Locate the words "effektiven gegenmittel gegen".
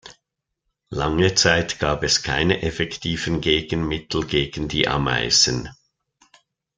2.63-4.67